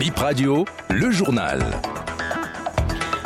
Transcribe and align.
Bip 0.00 0.16
Radio, 0.16 0.64
le 0.88 1.10
journal. 1.10 1.62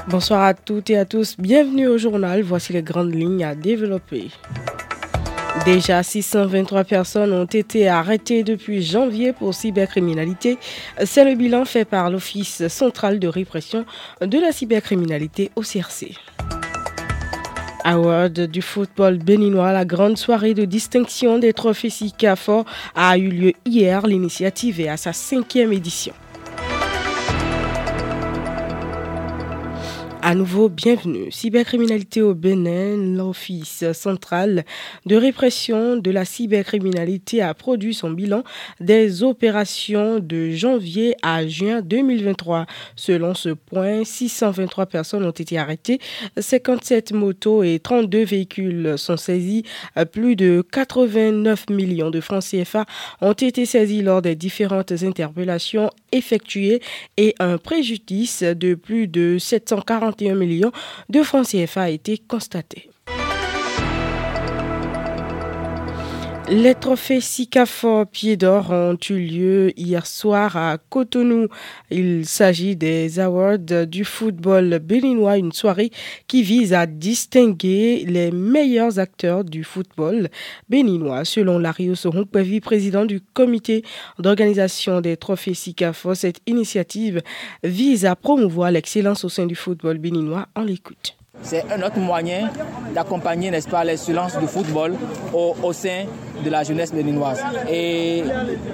Bonsoir 0.08 0.42
à 0.42 0.54
toutes 0.54 0.90
et 0.90 0.98
à 0.98 1.04
tous, 1.04 1.36
bienvenue 1.38 1.86
au 1.86 1.98
journal. 1.98 2.42
Voici 2.42 2.72
les 2.72 2.82
grandes 2.82 3.14
lignes 3.14 3.44
à 3.44 3.54
développer. 3.54 4.32
Déjà 5.64 6.02
623 6.02 6.82
personnes 6.82 7.32
ont 7.32 7.44
été 7.44 7.88
arrêtées 7.88 8.42
depuis 8.42 8.82
janvier 8.82 9.32
pour 9.32 9.54
cybercriminalité. 9.54 10.58
C'est 11.04 11.24
le 11.24 11.36
bilan 11.36 11.64
fait 11.64 11.84
par 11.84 12.10
l'Office 12.10 12.66
central 12.66 13.20
de 13.20 13.28
répression 13.28 13.86
de 14.20 14.40
la 14.40 14.50
cybercriminalité 14.50 15.52
au 15.54 15.60
CRC. 15.60 16.16
Award 17.84 18.48
du 18.48 18.62
football 18.62 19.18
béninois, 19.18 19.70
la 19.70 19.84
grande 19.84 20.18
soirée 20.18 20.54
de 20.54 20.64
distinction 20.64 21.38
des 21.38 21.52
trophées 21.52 21.90
SICAFOR 21.90 22.64
a 22.96 23.16
eu 23.16 23.28
lieu 23.28 23.52
hier. 23.64 24.08
L'initiative 24.08 24.80
est 24.80 24.88
à 24.88 24.96
sa 24.96 25.12
cinquième 25.12 25.72
édition. 25.72 26.14
À 30.26 30.34
nouveau, 30.34 30.70
bienvenue. 30.70 31.30
Cybercriminalité 31.30 32.22
au 32.22 32.32
Bénin, 32.32 32.96
l'Office 32.96 33.84
central 33.92 34.64
de 35.04 35.16
répression 35.16 35.96
de 35.96 36.10
la 36.10 36.24
cybercriminalité 36.24 37.42
a 37.42 37.52
produit 37.52 37.92
son 37.92 38.10
bilan 38.10 38.42
des 38.80 39.22
opérations 39.22 40.20
de 40.20 40.48
janvier 40.48 41.14
à 41.20 41.46
juin 41.46 41.82
2023. 41.82 42.64
Selon 42.96 43.34
ce 43.34 43.50
point, 43.50 44.02
623 44.02 44.86
personnes 44.86 45.26
ont 45.26 45.30
été 45.30 45.58
arrêtées, 45.58 45.98
57 46.38 47.12
motos 47.12 47.62
et 47.62 47.78
32 47.78 48.24
véhicules 48.24 48.94
sont 48.96 49.18
saisis. 49.18 49.64
Plus 50.10 50.36
de 50.36 50.64
89 50.72 51.68
millions 51.68 52.10
de 52.10 52.22
francs 52.22 52.44
CFA 52.44 52.86
ont 53.20 53.32
été 53.32 53.66
saisis 53.66 54.00
lors 54.00 54.22
des 54.22 54.36
différentes 54.36 54.92
interpellations 55.02 55.90
effectuées 56.12 56.80
et 57.18 57.34
un 57.40 57.58
préjudice 57.58 58.42
de 58.42 58.74
plus 58.74 59.06
de 59.06 59.36
740 59.38 60.13
million 60.20 60.34
millions 60.34 60.72
de 61.08 61.22
francs 61.22 61.46
CFA 61.48 61.82
a 61.82 61.88
été 61.88 62.18
constaté. 62.18 62.90
Les 66.50 66.74
trophées 66.74 67.22
SICAFOR 67.22 68.06
Pied 68.06 68.36
d'Or 68.36 68.70
ont 68.70 68.98
eu 69.08 69.18
lieu 69.18 69.72
hier 69.80 70.06
soir 70.06 70.58
à 70.58 70.76
Cotonou. 70.76 71.48
Il 71.90 72.26
s'agit 72.26 72.76
des 72.76 73.18
awards 73.18 73.86
du 73.86 74.04
football 74.04 74.78
béninois, 74.78 75.38
une 75.38 75.52
soirée 75.52 75.90
qui 76.26 76.42
vise 76.42 76.74
à 76.74 76.84
distinguer 76.84 78.04
les 78.06 78.30
meilleurs 78.30 78.98
acteurs 78.98 79.42
du 79.42 79.64
football 79.64 80.28
béninois. 80.68 81.24
Selon 81.24 81.58
Lario 81.58 81.94
Sorunkpevi, 81.94 82.60
président 82.60 83.06
du 83.06 83.22
comité 83.22 83.82
d'organisation 84.18 85.00
des 85.00 85.16
trophées 85.16 85.54
SICAFOR, 85.54 86.14
cette 86.14 86.40
initiative 86.46 87.22
vise 87.62 88.04
à 88.04 88.16
promouvoir 88.16 88.70
l'excellence 88.70 89.24
au 89.24 89.30
sein 89.30 89.46
du 89.46 89.54
football 89.54 89.96
béninois. 89.96 90.46
On 90.54 90.62
l'écoute. 90.62 91.16
C'est 91.42 91.64
un 91.70 91.82
autre 91.82 91.98
moyen 91.98 92.50
d'accompagner, 92.94 93.50
n'est-ce 93.50 93.68
pas, 93.68 93.84
l'excellence 93.84 94.38
du 94.38 94.46
football 94.46 94.94
au, 95.32 95.72
sein 95.72 96.04
de 96.42 96.50
la 96.50 96.62
jeunesse 96.62 96.92
béninoise. 96.92 97.42
Et 97.70 98.24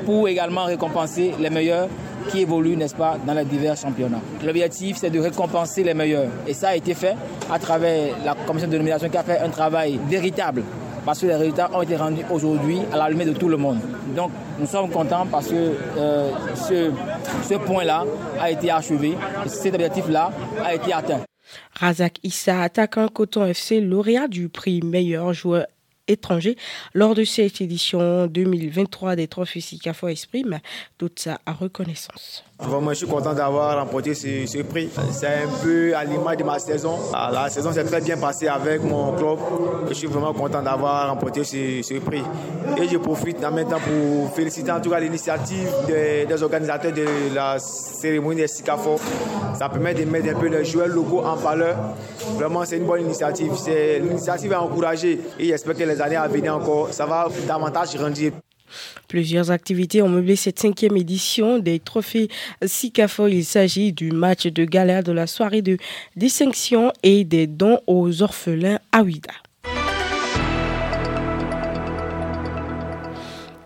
pour 0.06 0.28
également 0.28 0.64
récompenser 0.64 1.34
les 1.38 1.50
meilleurs 1.50 1.88
qui 2.28 2.42
évoluent, 2.42 2.76
n'est-ce 2.76 2.94
pas, 2.94 3.16
dans 3.26 3.34
les 3.34 3.44
divers 3.44 3.76
championnats. 3.76 4.20
L'objectif, 4.44 4.98
c'est 4.98 5.10
de 5.10 5.18
récompenser 5.18 5.82
les 5.82 5.94
meilleurs. 5.94 6.28
Et 6.46 6.54
ça 6.54 6.68
a 6.68 6.76
été 6.76 6.94
fait 6.94 7.16
à 7.50 7.58
travers 7.58 8.14
la 8.24 8.34
commission 8.34 8.68
de 8.68 8.76
nomination 8.76 9.08
qui 9.08 9.16
a 9.16 9.24
fait 9.24 9.38
un 9.38 9.48
travail 9.48 9.98
véritable 10.08 10.62
parce 11.04 11.20
que 11.20 11.26
les 11.26 11.34
résultats 11.34 11.70
ont 11.74 11.82
été 11.82 11.96
rendus 11.96 12.24
aujourd'hui 12.30 12.80
à 12.92 12.96
la 12.96 13.10
de 13.12 13.32
tout 13.32 13.48
le 13.48 13.56
monde. 13.56 13.78
Donc 14.14 14.30
nous 14.58 14.66
sommes 14.66 14.90
contents 14.90 15.26
parce 15.30 15.48
que 15.48 15.74
euh, 15.96 16.30
ce, 16.54 16.90
ce 17.48 17.54
point-là 17.54 18.04
a 18.40 18.50
été 18.50 18.70
achevé, 18.70 19.16
cet 19.46 19.74
objectif-là 19.74 20.30
a 20.62 20.74
été 20.74 20.92
atteint. 20.92 21.20
Razak 21.72 22.18
Issa, 22.22 22.62
attaquant 22.62 23.08
Coton 23.08 23.46
FC, 23.46 23.80
lauréat 23.80 24.28
du 24.28 24.48
prix 24.48 24.80
meilleur 24.82 25.32
joueur 25.32 25.66
lors 26.94 27.14
de 27.14 27.24
cette 27.24 27.60
édition 27.60 28.26
2023 28.26 29.16
des 29.16 29.28
trophées 29.28 29.60
SICAFO 29.60 30.08
exprime 30.08 30.58
toute 30.98 31.20
sa 31.20 31.38
reconnaissance. 31.46 32.44
Vraiment, 32.58 32.90
je 32.90 32.96
suis 32.96 33.06
content 33.06 33.32
d'avoir 33.32 33.78
remporté 33.78 34.14
ce, 34.14 34.62
prix. 34.62 34.90
C'est 35.12 35.26
un 35.26 35.48
peu 35.62 35.96
à 35.96 36.04
l'image 36.04 36.36
de 36.36 36.44
ma 36.44 36.58
saison. 36.58 36.98
La 37.12 37.48
saison 37.48 37.72
s'est 37.72 37.84
très 37.84 38.02
bien 38.02 38.18
passée 38.18 38.48
avec 38.48 38.82
mon 38.82 39.12
club. 39.12 39.38
Je 39.88 39.94
suis 39.94 40.06
vraiment 40.06 40.34
content 40.34 40.62
d'avoir 40.62 41.08
remporté 41.08 41.42
ce, 41.42 41.98
prix. 42.00 42.22
Et 42.76 42.86
je 42.86 42.98
profite 42.98 43.42
en 43.42 43.50
même 43.50 43.68
temps 43.68 43.80
pour 43.80 44.34
féliciter 44.34 44.70
en 44.70 44.80
tout 44.80 44.90
cas 44.90 45.00
l'initiative 45.00 45.68
des, 45.86 46.26
des, 46.26 46.42
organisateurs 46.42 46.92
de 46.92 47.34
la 47.34 47.58
cérémonie 47.58 48.42
des 48.42 48.48
SICAFO. 48.48 48.96
Ça 49.58 49.68
permet 49.70 49.94
de 49.94 50.04
mettre 50.04 50.28
un 50.28 50.38
peu 50.38 50.48
les 50.48 50.64
joueurs 50.64 50.88
locaux 50.88 51.24
en 51.24 51.36
valeur. 51.36 51.76
Vraiment, 52.36 52.64
c'est 52.64 52.76
une 52.76 52.86
bonne 52.86 53.02
initiative. 53.02 53.52
L'initiative 54.02 54.52
est 54.52 54.56
encouragée 54.56 55.20
et 55.38 55.46
j'espère 55.46 55.74
que 55.74 55.84
les 55.84 56.00
années 56.00 56.16
à 56.16 56.28
venir 56.28 56.56
encore, 56.56 56.92
ça 56.92 57.06
va 57.06 57.28
davantage 57.46 57.94
grandir. 57.94 58.32
Plusieurs 59.08 59.50
activités 59.50 60.00
ont 60.02 60.08
meublé 60.08 60.36
cette 60.36 60.60
cinquième 60.60 60.96
édition 60.96 61.58
des 61.58 61.80
trophées 61.80 62.28
SICAFO. 62.64 63.26
Il 63.26 63.44
s'agit 63.44 63.92
du 63.92 64.12
match 64.12 64.46
de 64.46 64.64
galère 64.64 65.02
de 65.02 65.12
la 65.12 65.26
soirée 65.26 65.62
de 65.62 65.76
distinction 66.16 66.92
et 67.02 67.24
des 67.24 67.46
dons 67.46 67.80
aux 67.86 68.22
orphelins 68.22 68.78
à 68.92 69.02
Ouida. 69.02 69.32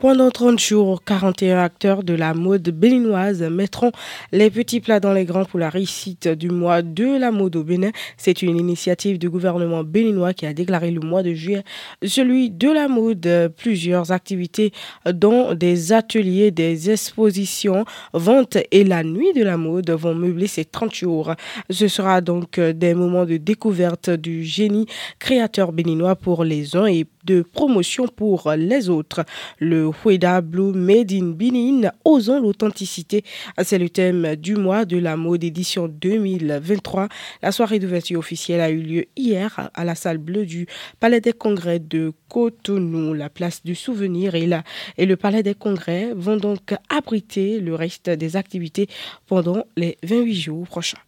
Pendant 0.04 0.30
30 0.30 0.60
jours, 0.60 1.02
41 1.02 1.56
acteurs 1.60 2.02
de 2.02 2.12
la 2.12 2.34
mode 2.34 2.68
béninoise 2.68 3.42
mettront 3.44 3.90
les 4.32 4.50
petits 4.50 4.80
plats 4.80 5.00
dans 5.00 5.14
les 5.14 5.24
grands 5.24 5.46
pour 5.46 5.58
la 5.58 5.70
réussite 5.70 6.28
du 6.28 6.50
mois 6.50 6.82
de 6.82 7.18
la 7.18 7.30
mode 7.30 7.56
au 7.56 7.64
Bénin. 7.64 7.90
C'est 8.18 8.42
une 8.42 8.58
initiative 8.58 9.18
du 9.18 9.30
gouvernement 9.30 9.82
béninois 9.82 10.34
qui 10.34 10.44
a 10.44 10.52
déclaré 10.52 10.90
le 10.90 11.00
mois 11.00 11.22
de 11.22 11.32
juillet 11.32 11.64
celui 12.04 12.50
de 12.50 12.68
la 12.68 12.86
mode. 12.86 13.54
Plusieurs 13.56 14.12
activités 14.12 14.72
dont 15.10 15.54
des 15.54 15.94
ateliers, 15.94 16.50
des 16.50 16.90
expositions, 16.90 17.86
ventes 18.12 18.58
et 18.72 18.84
la 18.84 19.04
nuit 19.04 19.32
de 19.32 19.42
la 19.42 19.56
mode 19.56 19.88
vont 19.88 20.14
meubler 20.14 20.48
ces 20.48 20.66
30 20.66 20.94
jours. 20.94 21.32
Ce 21.70 21.88
sera 21.88 22.20
donc 22.20 22.60
des 22.60 22.92
moments 22.92 23.24
de 23.24 23.38
découverte 23.38 24.10
du 24.10 24.44
génie 24.44 24.84
créateur 25.18 25.72
béninois 25.72 26.14
pour 26.14 26.44
les 26.44 26.76
uns 26.76 26.84
et 26.84 27.06
de 27.24 27.42
promotion 27.42 28.06
pour 28.06 28.52
les 28.56 28.88
autres. 28.88 29.24
Le 29.58 29.90
Hueda 30.04 30.40
Blue 30.40 30.72
Made 30.72 31.12
in 31.12 31.30
Benin, 31.30 31.90
osons 32.04 32.40
l'authenticité. 32.40 33.24
C'est 33.62 33.78
le 33.78 33.88
thème 33.88 34.36
du 34.36 34.56
mois 34.56 34.84
de 34.84 34.98
la 34.98 35.16
mode 35.16 35.44
édition 35.44 35.88
2023. 35.88 37.08
La 37.42 37.52
soirée 37.52 37.78
d'ouverture 37.78 38.18
officielle 38.18 38.60
a 38.60 38.70
eu 38.70 38.80
lieu 38.80 39.04
hier 39.16 39.70
à 39.74 39.84
la 39.84 39.94
salle 39.94 40.18
bleue 40.18 40.46
du 40.46 40.66
Palais 41.00 41.20
des 41.20 41.32
Congrès 41.32 41.78
de 41.78 42.12
Cotonou. 42.28 43.14
La 43.14 43.30
place 43.30 43.62
du 43.64 43.74
souvenir 43.74 44.34
et, 44.34 44.46
la, 44.46 44.62
et 44.98 45.06
le 45.06 45.16
Palais 45.16 45.42
des 45.42 45.54
Congrès 45.54 46.12
vont 46.14 46.36
donc 46.36 46.74
abriter 46.88 47.60
le 47.60 47.74
reste 47.74 48.10
des 48.10 48.36
activités 48.36 48.88
pendant 49.26 49.64
les 49.76 49.96
28 50.02 50.34
jours 50.34 50.66
prochains. 50.66 50.98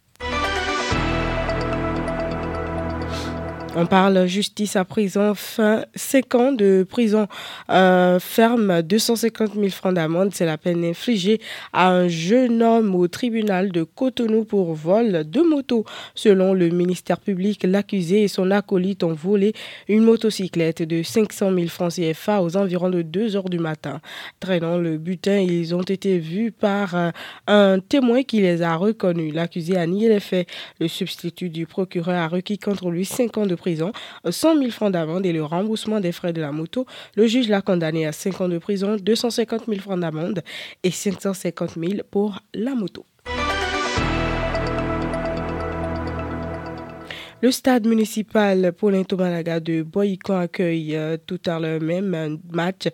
On 3.75 3.85
parle 3.85 4.25
justice 4.25 4.75
à 4.75 4.85
prison, 4.85 5.35
fin 5.35 5.85
5 5.93 6.35
ans 6.35 6.51
de 6.51 6.85
prison 6.89 7.27
euh, 7.69 8.19
ferme, 8.19 8.81
250 8.81 9.53
000 9.53 9.69
francs 9.69 9.93
d'amende. 9.93 10.31
C'est 10.33 10.45
la 10.45 10.57
peine 10.57 10.83
infligée 10.83 11.39
à 11.73 11.89
un 11.91 12.07
jeune 12.07 12.63
homme 12.63 12.95
au 12.95 13.07
tribunal 13.07 13.71
de 13.71 13.83
Cotonou 13.83 14.45
pour 14.45 14.73
vol 14.73 15.29
de 15.29 15.41
moto. 15.41 15.85
Selon 16.15 16.53
le 16.53 16.69
ministère 16.69 17.19
public, 17.19 17.63
l'accusé 17.63 18.23
et 18.23 18.27
son 18.27 18.49
acolyte 18.49 19.03
ont 19.03 19.13
volé 19.13 19.53
une 19.87 20.03
motocyclette 20.03 20.81
de 20.81 21.03
500 21.03 21.53
000 21.53 21.67
francs 21.67 21.93
CFA 21.93 22.41
aux 22.41 22.57
environs 22.57 22.89
de 22.89 23.03
2 23.03 23.35
heures 23.35 23.49
du 23.49 23.59
matin. 23.59 24.01
Traînant 24.39 24.77
le 24.77 24.97
butin, 24.97 25.37
ils 25.37 25.75
ont 25.75 25.83
été 25.83 26.17
vus 26.17 26.51
par 26.51 26.95
euh, 26.95 27.11
un 27.45 27.79
témoin 27.79 28.23
qui 28.23 28.41
les 28.41 28.63
a 28.63 28.75
reconnus. 28.75 29.35
L'accusé 29.35 29.77
a 29.77 29.85
nié 29.85 30.09
les 30.09 30.19
faits. 30.19 30.47
Le 30.79 30.87
substitut 30.87 31.49
du 31.49 31.67
procureur 31.67 32.15
a 32.15 32.27
requis 32.27 32.57
contre 32.57 32.89
lui 32.89 33.05
5 33.05 33.37
ans 33.37 33.45
de 33.45 33.53
prison 33.53 33.66
prison, 33.67 33.91
100 34.29 34.59
000 34.59 34.71
francs 34.71 34.93
d'amende 34.93 35.25
et 35.25 35.33
le 35.33 35.43
remboursement 35.43 35.99
des 35.99 36.13
frais 36.13 36.31
de 36.31 36.39
la 36.39 36.53
moto. 36.53 36.85
Le 37.17 37.27
juge 37.27 37.49
l'a 37.49 37.61
condamné 37.61 38.05
à 38.07 38.13
5 38.13 38.39
ans 38.39 38.47
de 38.47 38.59
prison, 38.59 38.95
250 38.95 39.65
000 39.67 39.81
francs 39.81 39.99
d'amende 39.99 40.41
et 40.83 40.91
550 40.91 41.71
000 41.75 42.03
pour 42.09 42.39
la 42.53 42.75
moto. 42.75 43.05
Le 47.41 47.51
stade 47.51 47.85
municipal 47.85 48.71
Paulin 48.71 49.03
Tomalaga 49.03 49.59
de 49.59 49.83
Boycon 49.83 50.37
accueille 50.37 50.95
euh, 50.95 51.17
tout 51.23 51.41
à 51.45 51.59
l'heure 51.59 51.81
même 51.81 52.15
un 52.15 52.37
match 52.51 52.87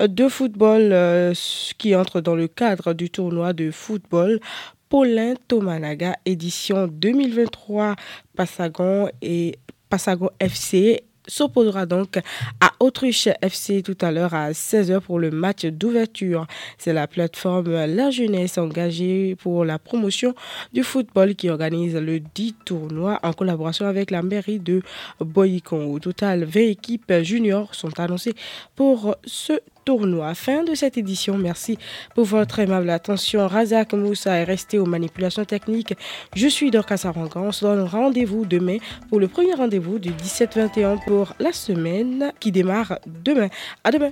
de 0.00 0.28
football 0.28 0.90
euh, 0.92 1.32
qui 1.78 1.94
entre 1.94 2.20
dans 2.20 2.34
le 2.34 2.48
cadre 2.48 2.94
du 2.94 3.10
tournoi 3.10 3.52
de 3.52 3.70
football 3.70 4.40
Paulin 4.88 5.34
Tomalaga 5.48 6.16
édition 6.26 6.88
2023 6.88 7.94
Passagon 8.36 9.08
et 9.22 9.58
Passago 9.88 10.30
FC 10.40 11.02
s'opposera 11.26 11.86
donc 11.86 12.18
à 12.60 12.72
Autruche 12.80 13.28
FC 13.42 13.82
tout 13.82 13.96
à 14.00 14.10
l'heure 14.10 14.34
à 14.34 14.52
16h 14.52 15.00
pour 15.00 15.18
le 15.18 15.30
match 15.30 15.66
d'ouverture. 15.66 16.46
C'est 16.78 16.92
la 16.92 17.06
plateforme 17.06 17.84
La 17.84 18.10
Jeunesse 18.10 18.58
engagée 18.58 19.36
pour 19.36 19.64
la 19.64 19.78
promotion 19.78 20.34
du 20.72 20.82
football 20.82 21.34
qui 21.34 21.50
organise 21.50 21.96
le 21.96 22.20
dit 22.20 22.54
tournoi 22.64 23.18
en 23.22 23.32
collaboration 23.32 23.86
avec 23.86 24.10
la 24.10 24.22
mairie 24.22 24.60
de 24.60 24.82
Boycon. 25.20 25.92
Au 25.92 25.98
total, 25.98 26.44
20 26.44 26.60
équipes 26.60 27.12
juniors 27.22 27.74
sont 27.74 27.98
annoncées 27.98 28.34
pour 28.74 29.16
ce 29.24 29.60
tournoi. 29.86 30.34
Fin 30.34 30.64
de 30.64 30.74
cette 30.74 30.98
édition. 30.98 31.38
Merci 31.38 31.78
pour 32.14 32.24
votre 32.24 32.58
aimable 32.58 32.90
attention. 32.90 33.46
Razak 33.46 33.94
Moussa 33.94 34.36
est 34.36 34.44
resté 34.44 34.78
aux 34.78 34.84
manipulations 34.84 35.46
techniques. 35.46 35.94
Je 36.34 36.48
suis 36.48 36.70
Dorcas 36.70 36.98
Sarangan. 36.98 37.44
On 37.46 37.52
se 37.52 37.64
donne 37.64 37.86
rendez-vous 37.86 38.44
demain 38.44 38.76
pour 39.08 39.20
le 39.20 39.28
premier 39.28 39.54
rendez-vous 39.54 39.98
du 39.98 40.10
17-21 40.10 41.02
pour 41.06 41.32
la 41.38 41.52
semaine 41.52 42.32
qui 42.40 42.52
démarre 42.52 42.98
demain. 43.06 43.48
À 43.84 43.90
demain. 43.90 44.10